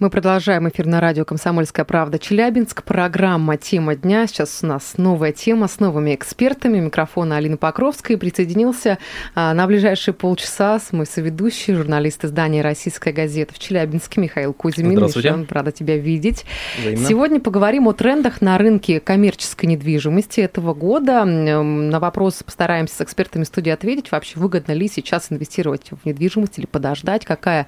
[0.00, 2.84] Мы продолжаем эфир на радио «Комсомольская правда» Челябинск.
[2.84, 4.26] Программа «Тема дня».
[4.26, 6.78] Сейчас у нас новая тема с новыми экспертами.
[6.80, 8.16] Микрофона Алина Покровская.
[8.16, 8.96] Присоединился
[9.34, 14.92] а, на ближайшие полчаса с мой соведущий, журналист издания «Российская газета» в Челябинске Михаил Кузьмин.
[14.92, 15.32] Здравствуйте.
[15.32, 16.46] Мишан, рада тебя видеть.
[16.78, 17.06] Взаимно.
[17.06, 21.26] Сегодня поговорим о трендах на рынке коммерческой недвижимости этого года.
[21.26, 26.64] На вопрос постараемся с экспертами студии ответить, вообще выгодно ли сейчас инвестировать в недвижимость или
[26.64, 27.66] подождать, какая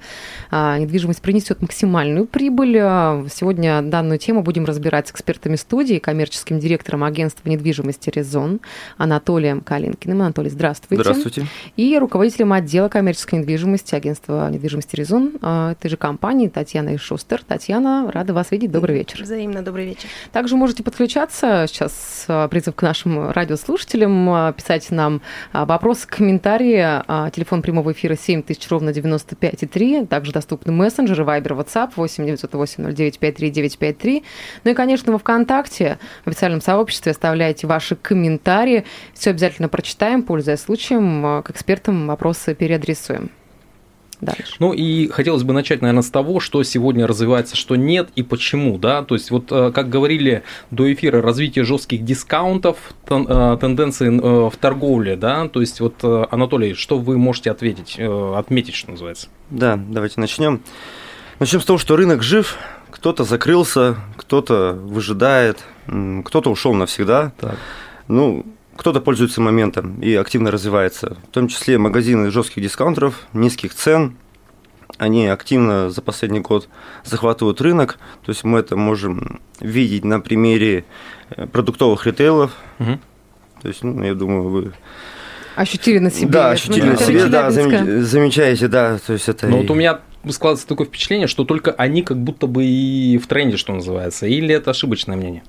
[0.49, 2.77] а, недвижимость принесет максимальную прибыль.
[2.79, 8.61] А, Сегодня данную тему будем разбирать с экспертами студии, коммерческим директором агентства недвижимости «Резон»
[8.97, 10.21] Анатолием Калинкиным.
[10.21, 11.03] Анатолий, здравствуйте.
[11.03, 11.47] Здравствуйте.
[11.77, 17.43] И руководителем отдела коммерческой недвижимости агентства недвижимости «Резон» а, этой же компании Татьяна Шустер.
[17.43, 18.71] Татьяна, рада вас видеть.
[18.71, 19.23] Добрый вечер.
[19.23, 20.07] Взаимно, добрый вечер.
[20.31, 21.65] Также можете подключаться.
[21.67, 24.53] Сейчас а, призыв к нашим радиослушателям.
[24.53, 25.21] Писать нам
[25.53, 27.31] вопросы, комментарии.
[27.31, 30.07] Телефон прямого эфира 7000, ровно 95,3.
[30.07, 34.23] Также доступны мессенджеры, Viber, WhatsApp 8 908 09 53 953.
[34.63, 38.85] Ну и, конечно, во ВКонтакте, в официальном сообществе оставляйте ваши комментарии.
[39.13, 41.25] Все обязательно прочитаем, пользуясь случаем.
[41.25, 43.29] а, К экспертам вопросы переадресуем.
[44.21, 44.55] Дальше.
[44.59, 48.77] Ну и хотелось бы начать, наверное, с того, что сегодня развивается, что нет и почему,
[48.77, 54.49] да, то есть вот, э, как говорили до эфира, развитие жестких дискаунтов, э, тенденции э,
[54.49, 58.91] в торговле, да, то есть вот, э, Анатолий, что вы можете ответить, э, отметить, что
[58.91, 59.27] называется?
[59.49, 60.61] Да, давайте начнем.
[61.43, 62.55] Начнем с того, что рынок жив,
[62.89, 65.61] кто-то закрылся, кто-то выжидает,
[66.23, 67.33] кто-то ушел навсегда.
[67.37, 67.57] Так.
[68.07, 68.45] Ну,
[68.77, 71.17] кто-то пользуется моментом и активно развивается.
[71.29, 74.15] В том числе магазины жестких дискаунтеров, низких цен.
[74.97, 76.69] Они активно за последний год
[77.03, 77.97] захватывают рынок.
[78.25, 80.85] То есть мы это можем видеть на примере
[81.29, 82.53] э, продуктовых ритейлов.
[82.79, 83.01] Мгм.
[83.61, 84.71] То есть, ну, я думаю, вы
[85.57, 86.29] Ощутили на себе.
[86.29, 89.47] да, это ощутили на на себе, да, замечаете, да, то есть это...
[89.47, 89.99] Но и- вот у меня
[90.31, 94.53] складывается такое впечатление, что только они как будто бы и в тренде, что называется, или
[94.53, 95.43] это ошибочное мнение?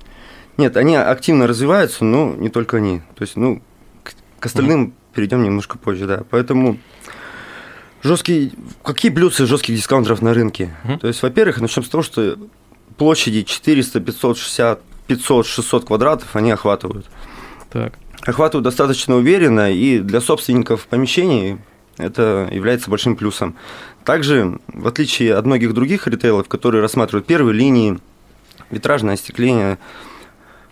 [0.57, 2.99] Нет, они активно развиваются, но не только они.
[3.15, 3.61] То есть, ну,
[4.03, 6.23] к, к остальным перейдем немножко позже, да.
[6.29, 6.77] Поэтому
[8.03, 8.51] жесткие,
[8.83, 10.73] какие плюсы жестких дискаунтеров на рынке?
[10.83, 10.99] Мгм.
[10.99, 12.37] То есть, во-первых, начнем с того, что
[12.97, 17.05] площади 400, 560, 500, 600 квадратов они охватывают.
[17.71, 17.93] Так.
[18.25, 21.57] Охватывают достаточно уверенно, и для собственников помещений
[21.97, 23.55] это является большим плюсом.
[24.05, 27.97] Также, в отличие от многих других ритейлов, которые рассматривают первые линии,
[28.69, 29.79] витражное остекление,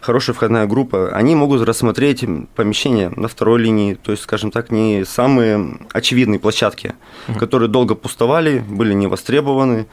[0.01, 2.23] хорошая входная группа, они могут рассмотреть
[2.55, 6.93] помещения на второй линии, то есть, скажем так, не самые очевидные площадки,
[7.27, 7.39] Мгм.
[7.39, 9.87] которые долго пустовали, были не востребованы.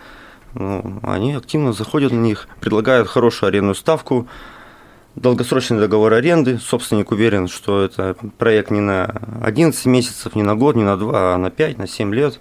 [0.53, 4.29] Ну, они активно заходят на них, предлагают хорошую арендную ставку,
[5.15, 6.59] долгосрочный договор аренды.
[6.59, 9.07] Собственник уверен, что это проект не на
[9.43, 12.41] 11 месяцев, не на год, не на 2, а на 5, на 7 лет.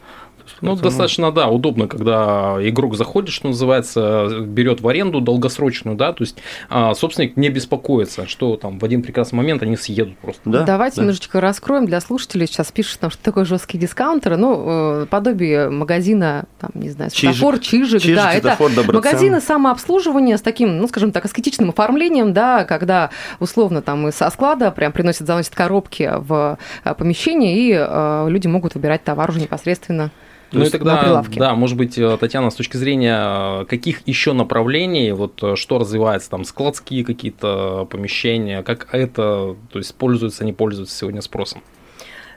[0.61, 6.13] Ну, поэтому- достаточно, да, удобно, когда игрок заходит, что называется, берет в аренду долгосрочную, да,
[6.13, 6.37] то есть
[6.69, 10.41] а, собственник не беспокоится, что там в один прекрасный момент они съедут просто.
[10.45, 11.01] Да, Давайте да.
[11.03, 12.47] немножечко раскроем для слушателей.
[12.47, 14.37] Сейчас пишут нам, что такое жесткие дискаунтеры.
[14.37, 17.35] Ну, э, подобие магазина, там, не знаю, Чижик.
[17.35, 18.01] светофор, чижик.
[18.01, 18.95] Чижик, да, это светофор, Доброцен.
[18.95, 23.09] магазины самообслуживания с таким, ну, скажем так, аскетичным оформлением, да, когда
[23.39, 28.47] условно там и со склада прям приносят, заносят коробки в э, помещение, и э, люди
[28.47, 30.11] могут выбирать товар уже непосредственно.
[30.51, 31.39] Ну и есть на тогда, прилавке.
[31.39, 35.77] да, может быть, э, Татьяна, с точки зрения э, каких еще направлений, вот э, что
[35.77, 41.61] развивается, там складские какие-то помещения, как это, то есть пользуются, не пользуются сегодня спросом?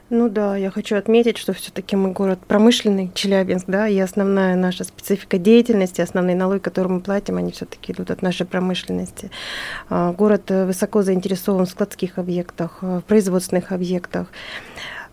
[0.09, 4.83] Ну да, я хочу отметить, что все-таки мы город промышленный, Челябинск, да, и основная наша
[4.83, 9.31] специфика деятельности, основные налоги, которые мы платим, они все-таки идут от нашей промышленности.
[9.89, 14.27] А, Город высоко заинтересован в складских объектах, в производственных объектах.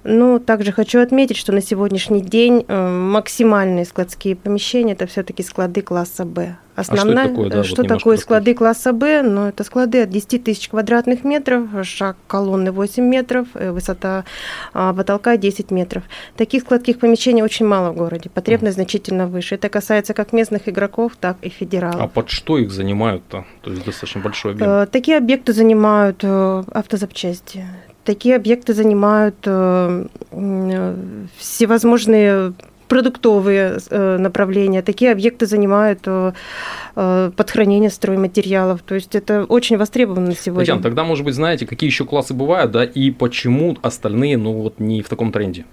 [0.04, 5.82] Ну, также хочу отметить, что на сегодняшний день э, максимальные складские помещения это все-таки склады
[5.82, 6.56] класса Б.
[6.74, 9.22] это такое, да, э, вот что немножко такое склады класса Б?
[9.22, 14.24] Ну, это склады от 10 тысяч квадратных метров, шаг колонны 8 метров, э, высота
[14.72, 16.04] а, потолка 10 метров.
[16.34, 19.56] Таких складских помещений очень мало в городе, потребность значительно выше.
[19.56, 22.00] Это касается как местных игроков, так и федералов.
[22.00, 23.44] А под что их занимают-то?
[23.60, 24.86] То есть достаточно большой объем.
[24.86, 27.66] Такие объекты занимают автозапчасти.
[28.10, 30.96] Такие объекты занимают э, э,
[31.38, 32.54] всевозможные
[32.88, 34.82] продуктовые э, направления.
[34.82, 38.82] Такие объекты занимают под хранение стройматериалов.
[38.82, 40.62] То есть это очень востребовано сегодня.
[40.62, 44.80] Татьяна, тогда, может быть, знаете, какие еще классы бывают, да, и почему остальные, ну, вот
[44.80, 45.64] не в таком тренде?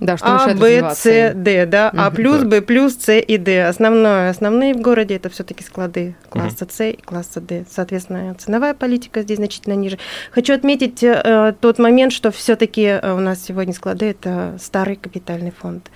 [0.00, 1.32] Да, что А, Б, С?
[1.34, 3.66] Д, да, А плюс, Б плюс, С и Д.
[3.66, 7.66] Основное, основные в городе это все-таки склады класса С и класса Д.
[7.70, 9.98] Соответственно, ценовая политика здесь значительно ниже.
[10.30, 15.90] Хочу отметить э, тот момент, что все-таки у нас сегодня склады это старый капитальный фонд.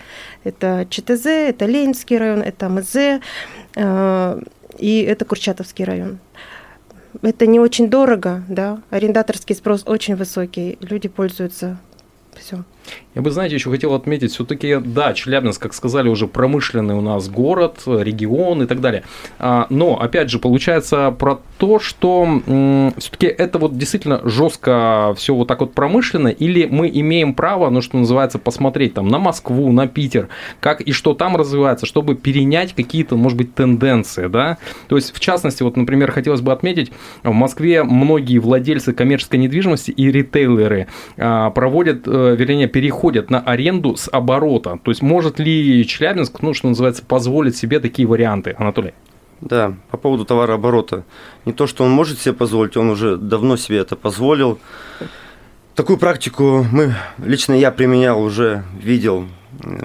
[0.45, 3.21] Это ЧТЗ, это Ленинский район, это МЗ
[3.77, 4.41] э,
[4.79, 6.19] и это Курчатовский район.
[7.23, 11.79] Это не очень дорого, да, арендаторский спрос очень высокий, люди пользуются
[12.37, 12.65] все.
[13.15, 17.29] Я бы, знаете, еще хотел отметить, все-таки, да, Челябинск, как сказали, уже промышленный у нас
[17.29, 19.05] город, регион и так далее.
[19.39, 22.43] А, Но, опять же, получается про то, что
[22.99, 27.81] все-таки это вот действительно жестко все вот так вот промышленно, или мы имеем право, ну,
[27.83, 30.29] что называется, посмотреть там на Москву, на Питер,
[30.61, 34.59] как и что там развивается, чтобы перенять какие-то, может быть, тенденции, да?
[34.89, 36.91] То есть, в частности, вот, например, хотелось бы отметить,
[37.23, 43.95] в Москве многие владельцы коммерческой недвижимости и ритейлеры а, проводят, э, вернее, переходят на аренду
[43.95, 44.81] с оборота.
[44.83, 48.95] То есть может ли Челябинск, ну, что называется, позволить себе такие варианты, Анатолий?
[49.41, 51.05] Да, по поводу товарооборота.
[51.45, 54.59] Не то, что он может себе позволить, он уже давно себе это позволил.
[55.77, 59.27] Такую практику мы, лично я применял уже, видел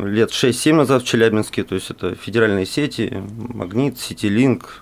[0.04, 4.82] лет 6-7 назад в Челябинске, то есть это федеральные сети, Магнит, Ситилинк,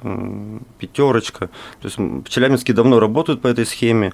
[0.79, 1.49] Пятерочка.
[1.81, 4.13] То есть в Челябинске давно работают по этой схеме.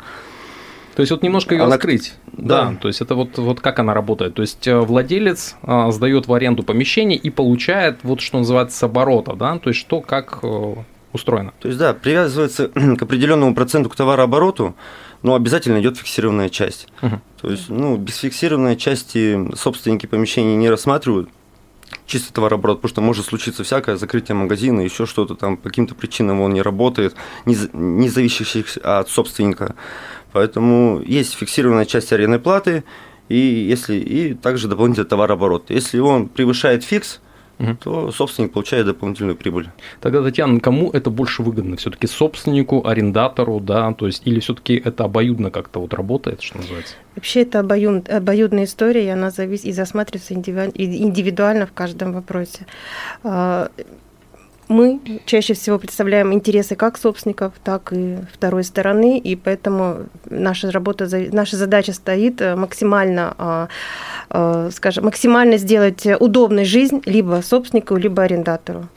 [0.95, 2.13] То есть вот немножко ее Она- раскрыть.
[2.31, 2.71] Да.
[2.71, 2.77] Да.
[2.81, 4.35] то есть это вот, вот как она работает.
[4.35, 8.83] То есть э, владелец а, сдает в аренду помещение и получает вот что называется с
[8.83, 10.75] оборота, да, то есть что как э,
[11.13, 11.53] устроено.
[11.59, 12.67] То есть, да, привязывается
[12.97, 14.75] к определенному проценту к товарообороту,
[15.21, 16.87] но обязательно идет фиксированная часть.
[17.01, 17.21] Мгм.
[17.41, 21.29] То есть, ну, без фиксированной части собственники помещений не рассматривают
[22.05, 26.41] чисто товарооборот, потому что может случиться всякое, закрытие магазина, еще что-то там, по каким-то причинам
[26.41, 29.75] он не работает, не, не зависящих от собственника.
[30.33, 32.83] Поэтому есть фиксированная часть арендной платы,
[33.29, 35.69] и, если, и также дополнительный товарооборот.
[35.69, 37.21] Если он превышает фикс,
[37.59, 37.77] Мгм.
[37.77, 39.69] то собственник получает дополнительную прибыль.
[40.01, 41.77] Тогда, Татьяна, кому это больше выгодно?
[41.77, 46.95] Все-таки собственнику, арендатору, да, то есть или все-таки это обоюдно как-то вот работает, что называется?
[47.15, 52.65] Вообще это обоюд- обоюдная история, и она завис- и засматривается индивидуально в каждом вопросе.
[54.67, 61.07] Мы чаще всего представляем интересы как собственников, так и второй стороны, и поэтому наша работа,
[61.31, 63.67] наша задача стоит э, максимально, а,
[64.29, 68.87] а, скажем, максимально сделать удобной жизнь либо собственнику, либо арендатору.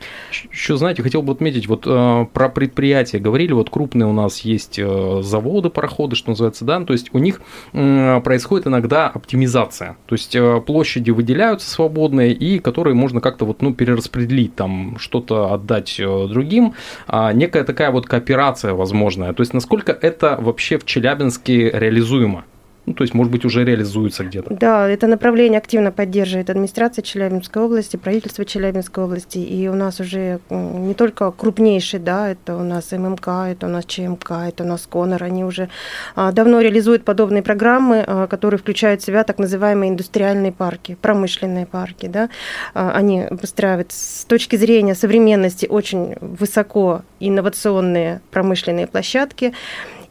[0.53, 4.79] Еще, знаете, хотел бы отметить, вот э, про предприятия говорили, вот крупные у нас есть
[4.79, 7.41] э, заводы, пароходы, что называется, да, то есть у них
[7.73, 13.75] происходит иногда оптимизация, то есть э, площади выделяются свободные, и которые можно как-то вот, ну,
[13.75, 16.75] перераспределить, там, что-то отдать э, другим,
[17.07, 22.45] а некая такая вот кооперация возможная, то есть насколько это вообще в Челябинске реализуемо?
[22.87, 24.55] Ну, то есть, может быть, уже реализуется где-то.
[24.55, 29.39] Да, это направление активно поддерживает администрация Челябинской области, правительство Челябинской области.
[29.39, 33.85] И у нас уже не только крупнейшие, да, это у нас ММК, это у нас
[33.87, 35.69] ЧМК, это у нас КОНОР, они уже
[36.15, 41.67] а, давно реализуют подобные программы, а, которые включают в себя так называемые индустриальные парки, промышленные
[41.67, 42.07] парки.
[42.07, 42.31] Да.
[42.73, 49.53] А, Они выстраивают с точки зрения современности очень высоко инновационные промышленные площадки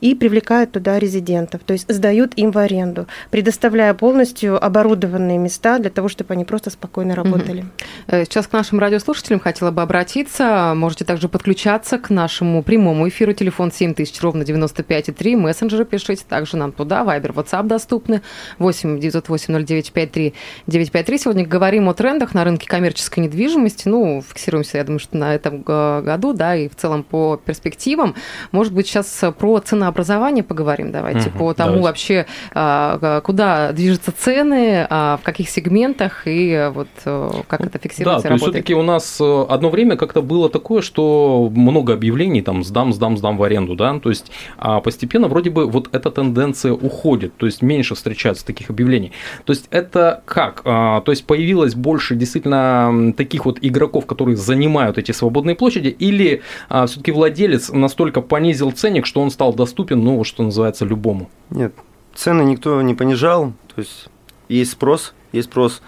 [0.02, 5.90] и привлекают туда резидентов, то есть сдают им в аренду, предоставляя полностью оборудованные места для
[5.90, 7.66] того, чтобы они просто спокойно работали.
[8.08, 10.74] Э, Сейчас к нашим радиослушателям хотела бы обратиться.
[10.76, 13.34] Можете также подключаться к нашему прямому эфиру.
[13.34, 15.38] Телефон 7000, ровно 95,3.
[15.38, 17.04] Мессенджеры пишите также нам туда.
[17.04, 18.22] Вайбер, WhatsApp доступны.
[18.60, 20.34] 8 908 09 53
[20.68, 21.18] 953.
[21.18, 23.88] Сегодня говорим о трендах на рынке коммерческой недвижимости.
[23.88, 28.16] Ну, фиксируемся, я думаю, что на этом э, году, да, и в целом по перспективам.
[28.52, 30.92] Может быть, сейчас про ценообразование поговорим.
[30.92, 31.84] Давайте Мгм, по тому давайте.
[31.84, 37.80] вообще, а, куда движутся цены, а, в каких сегментах и вот э, как это Да,
[37.80, 38.54] фиксируется, есть работает.
[38.56, 43.18] все-таки у нас э, одно время как-то было такое, что много объявлений там сдам, сдам,
[43.18, 47.46] сдам в аренду, да, то есть а постепенно вроде бы вот эта тенденция уходит, то
[47.46, 49.12] есть меньше встречается таких объявлений.
[49.46, 50.64] То есть это как?
[50.64, 57.12] То есть появилось больше действительно таких вот игроков, которые занимают эти свободные площади, или все-таки
[57.12, 61.30] владелец настолько понизил ценник, что он стал доступен, ну, что называется, любому?
[61.50, 61.74] Нет,
[62.14, 64.10] цены никто не понижал, то есть
[64.48, 65.82] есть спрос, есть спрос.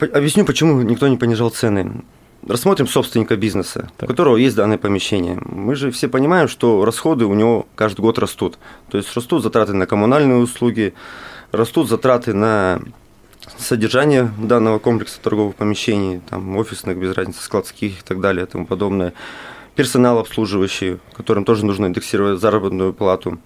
[0.00, 2.04] Объясню, почему никто не понижал цены.
[2.46, 4.08] Рассмотрим собственника бизнеса, Так.
[4.08, 5.38] у которого есть данное помещение.
[5.44, 8.58] Мы же все понимаем, что расходы у него каждый год растут.
[8.90, 10.94] То есть растут затраты на коммунальные услуги,
[11.50, 12.80] растут затраты на
[13.56, 18.66] содержание данного комплекса торговых помещений, там, офисных, без разницы, складских и так далее и тому
[18.66, 19.14] подобное.
[19.78, 23.38] Персонал обслуживающий, которым тоже нужно индексировать заработную плату.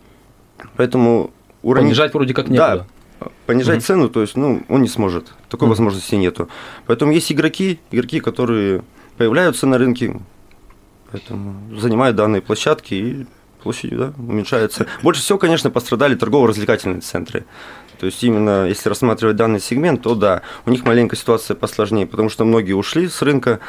[0.78, 1.30] Поэтому
[1.62, 1.88] уровень...
[1.88, 2.86] Понижать вроде как Да,
[3.20, 3.32] некуда.
[3.44, 3.86] понижать mm-hmm.
[3.86, 5.26] цену, то есть, ну, он не сможет.
[5.50, 5.68] Такой mm-hmm.
[5.68, 6.48] возможности нету.
[6.86, 8.82] Поэтому есть игроки, игроки, которые
[9.18, 10.18] появляются на рынке,
[11.10, 13.26] поэтому занимают данные площадки и
[13.62, 14.86] площадь да, уменьшается.
[15.02, 17.44] Больше всего, конечно, пострадали торгово-развлекательные центры.
[18.00, 22.30] То есть именно если рассматривать данный сегмент, то да, у них маленькая ситуация посложнее, потому
[22.30, 23.60] что многие ушли с рынка,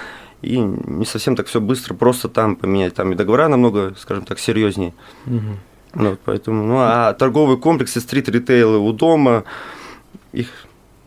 [0.44, 2.94] и не совсем так все быстро, просто там поменять.
[2.94, 4.94] Там и договора намного, скажем так, серьезнее.
[5.26, 6.04] Угу.
[6.06, 9.44] Вот, поэтому, ну, а торговые комплексы, стрит-ритейлы у дома,
[10.32, 10.50] их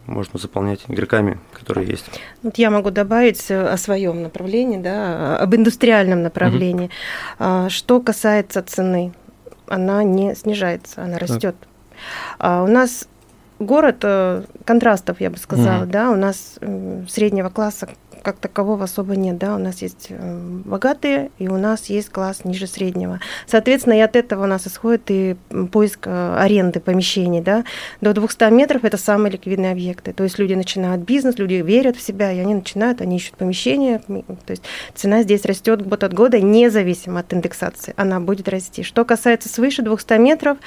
[0.07, 2.07] можно заполнять игроками, которые есть.
[2.43, 6.91] Вот я могу добавить о своем направлении, да, об индустриальном направлении.
[7.39, 7.71] Угу.
[7.71, 9.13] Что касается цены,
[9.67, 11.57] она не снижается, она растет.
[12.39, 12.63] Да.
[12.63, 13.09] У нас
[13.59, 15.91] город э, контрастов, я бы сказала, угу.
[15.91, 16.59] да, у нас
[17.09, 17.89] среднего класса
[18.27, 22.45] как такового особо нет, да, у нас есть э, богатые, и у нас есть класс
[22.45, 23.21] ниже среднего.
[23.47, 25.37] Соответственно, и от этого у нас исходит и
[25.71, 27.65] поиск э, аренды помещений, да,
[28.01, 32.03] до 200 метров это самые ликвидные объекты, то есть люди начинают бизнес, люди верят в
[32.03, 34.65] себя, и они начинают, они ищут помещения, то есть
[34.97, 38.83] цена здесь растет год от года, независимо от индексации, она будет расти.
[38.83, 40.59] Что касается свыше 200 метров,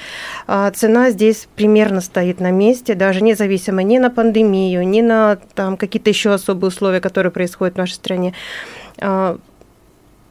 [0.46, 2.50] а, цена здесь примерно стоит на
[2.80, 7.74] месте, даже независимо ни на пандемию, ни на там какие-то еще особые условия, которые происходят
[7.74, 8.34] в нашей стране.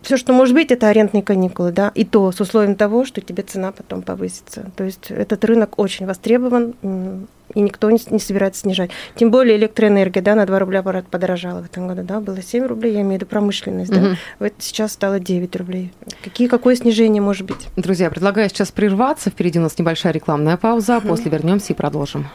[0.01, 3.43] Все, что может быть, это арендные каникулы, да, и то с условием того, что тебе
[3.43, 4.71] цена потом повысится.
[4.75, 6.73] То есть этот рынок очень востребован,
[7.53, 8.91] и никто не, не собирается снижать.
[9.15, 12.93] Тем более электроэнергия, да, на 2 рубля подорожала в этом году, да, было 7 рублей,
[12.93, 13.99] я имею в виду промышленность, угу.
[13.99, 15.91] да, вот сейчас стало 9 рублей.
[16.23, 17.67] Какие, какое снижение может быть?
[17.75, 21.09] Друзья, предлагаю сейчас прерваться, впереди у нас небольшая рекламная пауза, угу.
[21.09, 22.27] после вернемся и продолжим.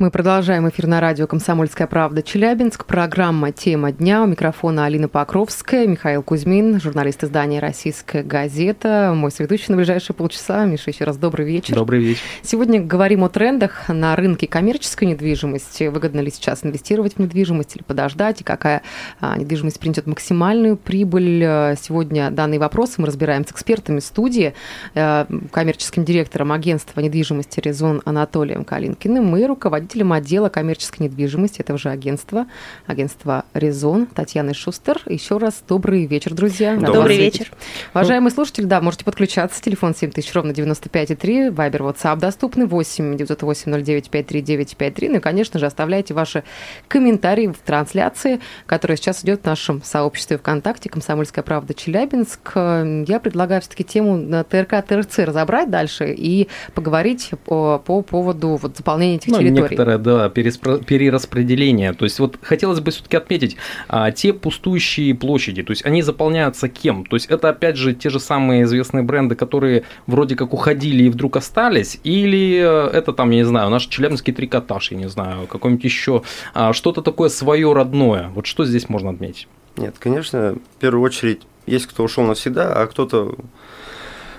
[0.00, 2.86] Мы продолжаем эфир на радио «Комсомольская правда» Челябинск.
[2.86, 4.22] Программа «Тема дня».
[4.22, 9.12] У микрофона Алина Покровская, Михаил Кузьмин, журналист издания «Российская газета».
[9.14, 10.64] Мой соведущий на ближайшие полчаса.
[10.64, 11.74] Миша, еще раз добрый вечер.
[11.74, 12.22] Добрый вечер.
[12.40, 15.88] Сегодня говорим о трендах на рынке коммерческой недвижимости.
[15.88, 18.40] Выгодно ли сейчас инвестировать в недвижимость или подождать?
[18.40, 18.80] И какая
[19.20, 21.76] а, недвижимость принесет максимальную прибыль?
[21.78, 24.54] Сегодня данные вопросы мы разбираем с экспертами студии,
[24.94, 31.78] э, коммерческим директором агентства недвижимости «Резон» Анатолием Калинкиным и руководителем руководителем отдела коммерческой недвижимости этого
[31.78, 32.46] же агентства,
[32.86, 35.00] агентства «Резон» Татьяны Шустер.
[35.06, 36.74] Еще раз добрый вечер, друзья.
[36.74, 37.52] Добрый, добрый вечер.
[37.92, 39.60] Уважаемые слушатели, да, можете подключаться.
[39.60, 41.50] Телефон 7000, ровно 95,3.
[41.50, 42.66] Вайбер, WhatsApp доступны.
[42.66, 46.44] 8 908 09 53 Ну и, конечно же, оставляйте ваши
[46.86, 52.54] комментарии в трансляции, которая сейчас идет в нашем сообществе ВКонтакте «Комсомольская правда Челябинск».
[52.54, 59.16] Я предлагаю все-таки тему ТРК, ТРЦ разобрать дальше и поговорить по, по поводу вот, заполнения
[59.16, 61.92] этих ну, территорий некоторое, да, перераспределение.
[61.92, 63.56] То есть вот хотелось бы все-таки отметить,
[63.88, 67.04] а, те пустующие площади, то есть они заполняются кем?
[67.04, 71.08] То есть это опять же те же самые известные бренды, которые вроде как уходили и
[71.08, 75.84] вдруг остались, или это там, я не знаю, наш челябинский трикотаж, я не знаю, какой-нибудь
[75.84, 76.22] еще,
[76.54, 78.30] а, что-то такое свое родное.
[78.34, 79.48] Вот что здесь можно отметить?
[79.76, 83.36] Нет, конечно, в первую очередь есть кто ушел навсегда, а кто-то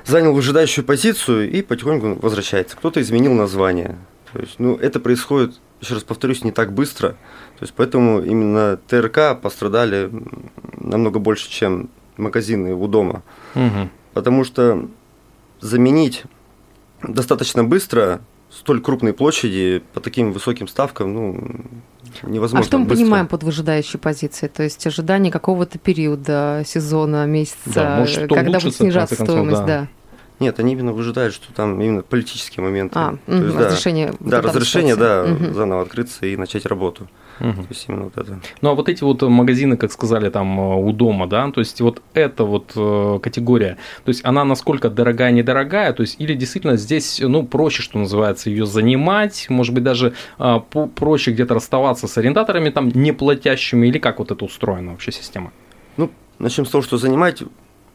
[0.06, 2.76] занял выжидающую позицию и потихоньку возвращается.
[2.76, 3.98] Кто-то изменил название.
[4.34, 7.10] То есть, ну, это происходит, еще раз повторюсь, не так быстро.
[7.10, 10.10] То есть, поэтому именно ТРК пострадали
[10.80, 13.24] намного больше, чем магазины у дома.
[13.56, 13.90] Угу.
[14.14, 14.88] Потому что
[15.60, 16.24] заменить
[17.02, 18.22] достаточно быстро
[18.52, 21.52] столь крупные площади по таким высоким ставкам, ну,
[22.24, 22.60] невозможно.
[22.60, 23.04] А что мы быстро.
[23.04, 24.50] понимаем под выжидающей позицией?
[24.50, 29.82] То есть ожидание какого-то периода, сезона, месяца, да, может, когда будет снижаться стоимость, концов, да.
[29.82, 29.88] да.
[30.42, 32.98] Нет, они именно выжидают, что там именно политические моменты.
[32.98, 34.14] А, То есть, разрешение.
[34.20, 35.54] Да, да разрешение, да, угу.
[35.54, 37.08] заново открыться и начать работу.
[37.40, 37.54] Угу.
[37.54, 38.40] То есть именно вот это.
[38.62, 41.82] Ну а вот эти вот магазины, как сказали, там э, у дома, да, то есть
[41.82, 46.78] вот эта вот э, категория, то есть она насколько дорогая, недорогая, то есть или действительно
[46.78, 52.18] здесь, ну, проще, что называется, ее занимать, может быть, даже а, проще где-то расставаться с
[52.18, 55.52] арендаторами там неплатящими, или как вот это устроена вообще система?
[55.98, 57.42] Ну, начнем с того, что занимать,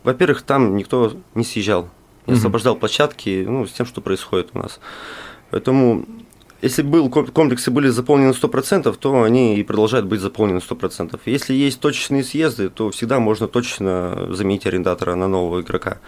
[0.03, 1.89] во-первых, там никто не съезжал
[2.27, 4.81] не освобождал площадки ну, с тем, что происходит у нас.
[5.51, 6.05] Поэтому
[6.63, 11.21] если был, комплексы были заполнены 100%, то они и продолжают быть заполнены 100%.
[11.27, 15.99] Если есть точечные съезды, то всегда можно точно заменить арендатора на нового игрока.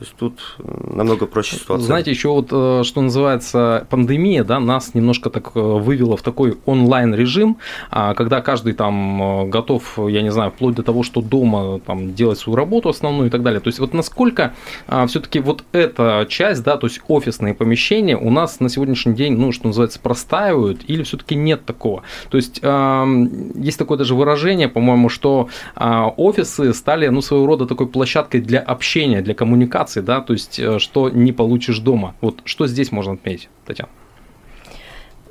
[0.00, 0.56] То есть тут
[0.94, 1.84] намного проще ситуация.
[1.84, 6.56] Знаете, еще вот, э, что называется, пандемия, да, нас немножко так э, вывела в такой
[6.64, 7.58] онлайн режим,
[7.90, 12.14] а, когда каждый там э, готов, я не знаю, вплоть до того, что дома там
[12.14, 13.60] делать свою работу основную и так далее.
[13.60, 14.54] То есть вот насколько
[14.88, 19.36] а, все-таки вот эта часть, да, то есть офисные помещения у нас на сегодняшний день,
[19.36, 22.04] ну, что называется, простаивают или все-таки нет такого?
[22.30, 27.86] То есть есть такое даже выражение, по-моему, что а, офисы стали, ну, своего рода такой
[27.86, 32.14] площадкой для общения, для коммуникации информации, да, то есть э, что не получишь дома.
[32.20, 33.90] Вот что здесь можно отметить, Татьяна?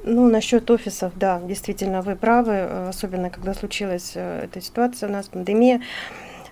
[0.03, 5.81] Ну, насчет офисов, да, действительно, вы правы, особенно когда случилась эта ситуация у нас, пандемия.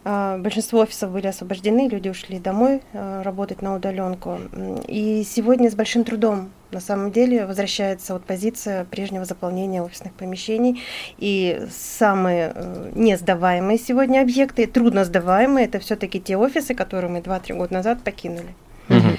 [0.10, 4.40] А, большинство офисов были освобождены, люди ушли домой а, работать на удаленку.
[4.88, 10.82] И сегодня с большим трудом на самом деле возвращается вот позиция прежнего заполнения офисных помещений.
[11.18, 17.20] И самые э, не сдаваемые сегодня объекты, трудно сдаваемые, это все-таки те офисы, которые мы
[17.20, 18.56] 2-3 года назад покинули.
[18.88, 19.18] Угу.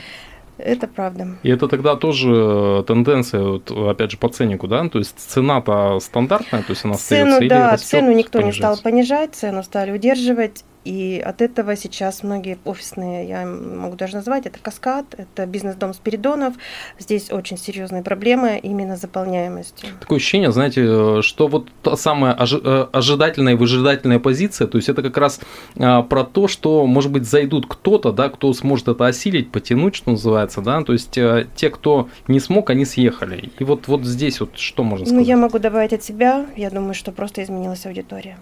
[0.58, 1.36] Это правда.
[1.42, 4.88] И это тогда тоже э, тенденция, вот, опять же, по ценнику, да?
[4.88, 8.52] То есть цена-то стандартная, то есть она цену, остается да, или растет, цену никто не
[8.52, 10.64] стал понижать, цену стали удерживать.
[10.88, 16.54] И от этого сейчас многие офисные, я могу даже назвать, это Каскад, это бизнес-дом Спиридонов.
[16.98, 19.90] Здесь очень серьезные проблемы именно с заполняемостью.
[20.00, 25.02] Такое ощущение, знаете, что вот та самая э, ожидательная и выжидательная позиция, то есть это
[25.02, 25.40] как раз
[25.78, 30.12] а, про то, что, может быть, зайдут кто-то, да, кто сможет это осилить, потянуть, что
[30.12, 33.52] называется, да, то есть э, те, кто не смог, они съехали.
[33.58, 35.20] И вот, вот здесь вот что можно сказать?
[35.22, 38.38] Ну, я могу добавить от себя, я думаю, что просто изменилась аудитория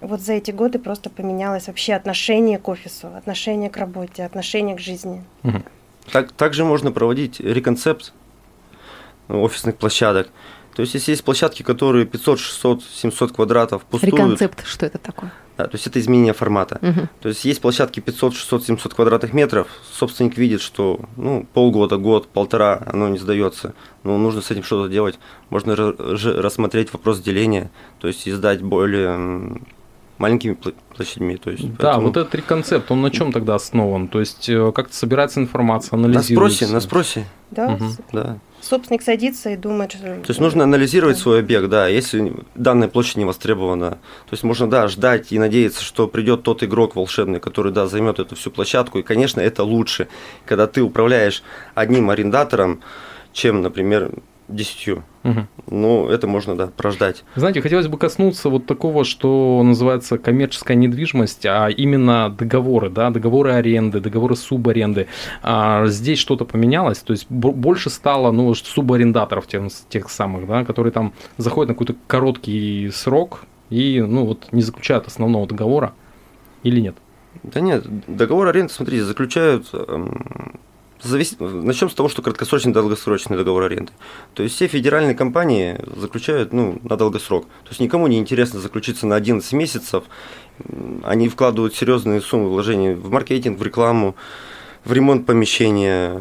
[0.00, 4.80] вот за эти годы просто поменялось вообще отношение к офису, отношение к работе, отношение к
[4.80, 5.24] жизни.
[6.12, 8.12] Так, также можно проводить реконцепт
[9.28, 10.28] офисных площадок.
[10.74, 14.14] То есть, если есть площадки, которые 500, 600, 700 квадратов пустуют...
[14.14, 15.32] Реконцепт, что это такое?
[15.58, 16.78] Да, то есть, это изменение формата.
[16.80, 17.08] Угу.
[17.20, 22.28] То есть, есть площадки 500, 600, 700 квадратных метров, собственник видит, что ну, полгода, год,
[22.28, 25.18] полтора оно не сдается, но нужно с этим что-то делать.
[25.50, 29.60] Можно рассмотреть вопрос деления, то есть, издать более
[30.20, 30.56] маленькими
[30.94, 31.36] площадьми.
[31.36, 32.06] То есть, да, поэтому...
[32.08, 34.06] вот этот реконцепт, он на чем тогда основан?
[34.08, 36.64] То есть э, как-то собирается информация, анализируется?
[36.64, 37.26] На спросе, на спросе.
[37.50, 37.84] Да, угу.
[38.12, 38.38] да.
[38.60, 40.02] Собственник садится и думает, что...
[40.02, 41.22] То есть нужно анализировать да.
[41.22, 43.92] свой объект, да, если данная площадь не востребована.
[43.92, 48.18] То есть можно, да, ждать и надеяться, что придет тот игрок волшебный, который, да, займет
[48.18, 48.98] эту всю площадку.
[48.98, 50.08] И, конечно, это лучше,
[50.44, 51.42] когда ты управляешь
[51.74, 52.82] одним арендатором,
[53.32, 54.12] чем, например,
[54.50, 55.04] десятью.
[55.22, 55.46] Угу.
[55.70, 57.24] Ну, это можно, да, прождать.
[57.34, 63.52] Знаете, хотелось бы коснуться вот такого, что называется коммерческая недвижимость, а именно договоры, да, договоры
[63.52, 65.08] аренды, договоры субаренды.
[65.42, 70.92] А здесь что-то поменялось, то есть больше стало, ну, субарендаторов тех, тех самых, да, которые
[70.92, 75.92] там заходят на какой-то короткий срок и, ну, вот не заключают основного договора
[76.62, 76.96] или нет?
[77.42, 80.58] Да нет, договор аренды, смотрите, заключают эм,
[81.02, 83.92] Зависит, начнем с того, что краткосрочный и долгосрочный договор аренды.
[84.34, 87.44] То есть все федеральные компании заключают ну, на долгосрок.
[87.64, 90.04] То есть никому не интересно заключиться на 11 месяцев.
[91.02, 94.14] Они вкладывают серьезные суммы вложений в маркетинг, в рекламу,
[94.84, 96.20] в ремонт помещения.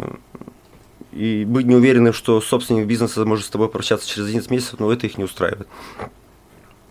[1.11, 4.93] И быть не уверены, что собственник бизнеса может с тобой прощаться через 11 месяцев, но
[4.93, 5.67] это их не устраивает.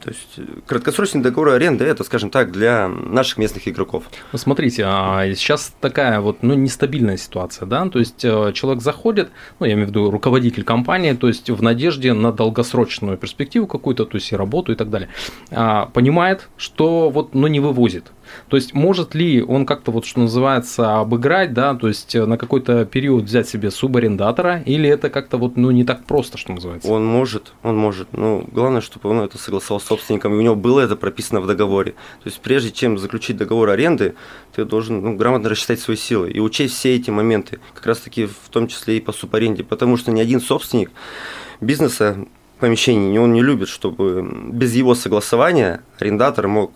[0.00, 4.04] То есть э, краткосрочный договор аренды это, скажем так, для наших местных игроков.
[4.32, 9.30] Ну, смотрите, а сейчас такая вот ну, нестабильная ситуация, да, то есть э, человек заходит,
[9.58, 14.04] ну, я имею в виду руководитель компании, то есть в надежде на долгосрочную перспективу какую-то,
[14.04, 15.08] то есть и работу и так далее,
[15.50, 18.12] а, понимает, что вот, ну, не вывозит,
[18.48, 22.38] то есть может ли он как-то вот, что называется, обыграть, да, то есть э, на
[22.38, 26.88] какой-то период взять себе субарендатора, или это как-то вот, ну, не так просто, что называется?
[26.88, 28.08] Он может, он может.
[28.12, 31.46] Ну, главное, чтобы он это согласовал с собственником, и у него было это прописано в
[31.46, 31.92] договоре.
[31.92, 34.14] То есть прежде чем заключить договор аренды,
[34.54, 38.26] ты должен ну, грамотно рассчитать свои силы и учесть все эти моменты, как раз таки
[38.26, 40.90] в том числе и по субаренде, потому что ни один собственник
[41.60, 42.26] бизнеса
[42.58, 46.72] помещений, он не любит, чтобы без его согласования арендатор мог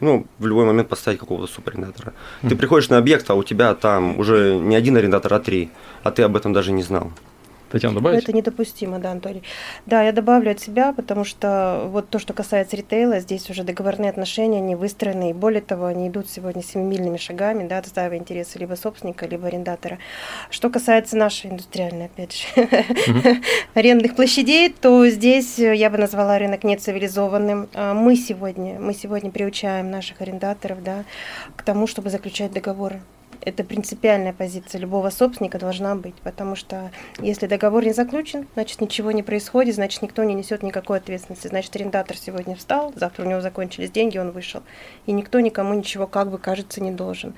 [0.00, 2.12] ну, в любой момент поставить какого-то субарендатора.
[2.42, 2.48] Mm.
[2.48, 5.70] Ты приходишь на объект, а у тебя там уже не один арендатор, а три,
[6.02, 7.12] а ты об этом даже не знал.
[7.74, 8.22] Татьяна, добавить?
[8.22, 9.42] Это недопустимо, да, Анатолий.
[9.84, 14.10] Да, я добавлю от себя, потому что вот то, что касается ритейла, здесь уже договорные
[14.10, 18.76] отношения, они выстроены, и более того, они идут сегодня семимильными шагами, да, отстаивая интересы либо
[18.76, 19.98] собственника, либо арендатора.
[20.50, 22.68] Что касается нашей индустриальной, опять же,
[23.74, 27.68] арендных площадей, то здесь я бы назвала рынок нецивилизованным.
[27.74, 31.02] А мы сегодня, мы сегодня приучаем наших арендаторов, да,
[31.56, 33.00] к тому, чтобы заключать договоры
[33.44, 39.12] это принципиальная позиция любого собственника должна быть, потому что если договор не заключен, значит ничего
[39.12, 43.40] не происходит, значит никто не несет никакой ответственности, значит арендатор сегодня встал, завтра у него
[43.40, 44.62] закончились деньги, он вышел,
[45.06, 47.34] и никто никому ничего, как бы кажется, не должен.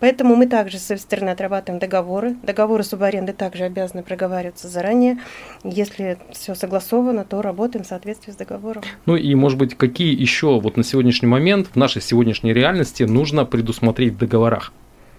[0.00, 2.34] Поэтому мы также с своей стороны отрабатываем договоры.
[2.42, 5.20] Договоры субаренды также обязаны проговариваться заранее.
[5.62, 8.82] Если все согласовано, то работаем в соответствии с договором.
[9.06, 13.44] Ну и, может быть, какие еще вот на сегодняшний момент в нашей сегодняшней реальности нужно
[13.44, 14.72] предусмотреть в договорах?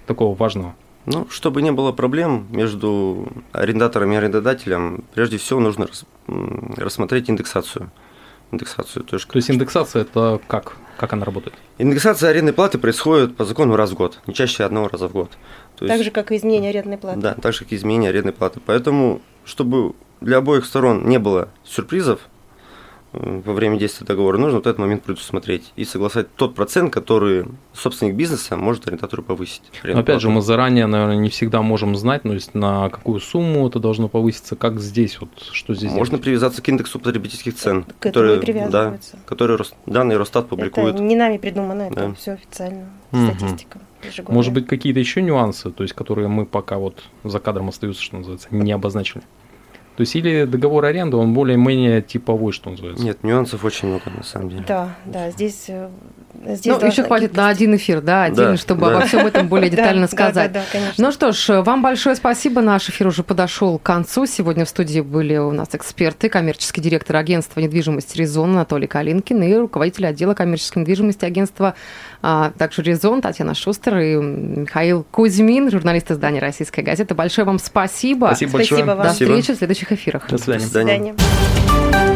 [0.05, 0.75] Такого важного?
[1.05, 5.87] Ну, чтобы не было проблем между арендатором и арендодателем, прежде всего нужно
[6.77, 7.91] рассмотреть индексацию.
[8.51, 9.03] Индексацию.
[9.03, 10.77] То есть, то есть индексация это как?
[10.97, 11.55] Как она работает?
[11.79, 15.31] Индексация арендной платы происходит по закону раз в год, не чаще одного раза в год.
[15.75, 17.19] То так есть, же, как и изменение арендной платы.
[17.19, 18.61] Да, так же, как и изменение арендной платы.
[18.65, 22.21] Поэтому, чтобы для обоих сторон не было сюрпризов,
[23.13, 28.15] во время действия договора, нужно вот этот момент предусмотреть и согласовать тот процент, который собственник
[28.15, 29.61] бизнеса может арендатору повысить.
[29.83, 33.67] Но опять же, мы заранее, наверное, не всегда можем знать, но есть на какую сумму
[33.67, 36.23] это должно повыситься, как здесь, вот что здесь Можно делать?
[36.25, 40.95] привязаться к индексу потребительских цен, к которые, да, которые данные Росстат публикует.
[40.95, 42.13] Это не нами придумано, это да.
[42.15, 43.77] все официально, статистика.
[43.77, 44.33] Угу.
[44.33, 48.17] Может быть, какие-то еще нюансы, то есть, которые мы пока вот за кадром остаются, что
[48.17, 49.23] называется, не обозначили?
[49.95, 53.03] То есть или договор аренды, он более-менее типовой, что называется?
[53.03, 54.65] Нет, нюансов очень много на самом деле.
[54.67, 55.89] Да, да, здесь э,
[56.45, 58.97] Здесь ну, еще хватит на один эфир, да, отдельно, да, чтобы да.
[58.97, 60.51] обо всем этом более детально сказать.
[60.51, 61.05] Да, да, да, конечно.
[61.05, 62.61] Ну что ж, вам большое спасибо.
[62.61, 64.25] Наш эфир уже подошел к концу.
[64.25, 69.55] Сегодня в студии были у нас эксперты, коммерческий директор агентства недвижимости «Резон» Анатолий Калинкин и
[69.55, 71.75] руководитель отдела коммерческой недвижимости агентства
[72.21, 77.15] а, также «Резон» Татьяна Шустер и Михаил Кузьмин, журналист издания «Российская газета».
[77.15, 78.25] Большое вам спасибо.
[78.27, 78.83] Спасибо большое.
[78.83, 79.07] Спасибо вам.
[79.07, 80.29] До встречи в следующих эфирах.
[80.29, 80.65] До свидания.
[80.65, 82.12] До свидания.